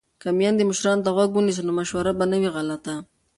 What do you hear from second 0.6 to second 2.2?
مشرانو ته غوږ ونیسي نو مشوره